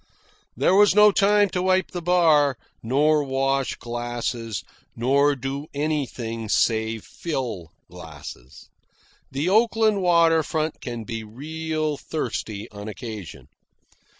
[0.57, 4.63] There was no time to wipe the bar, nor wash glasses,
[4.95, 8.69] nor do anything save fill glasses.
[9.29, 13.45] The Oakland water front can be real thirsty on occasion.